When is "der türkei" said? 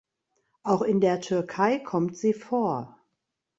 0.99-1.77